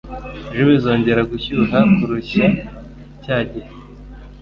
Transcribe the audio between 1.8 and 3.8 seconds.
kurushya cyagiye?